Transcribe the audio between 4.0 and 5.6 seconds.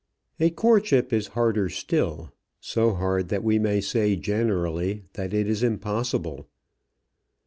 generally that it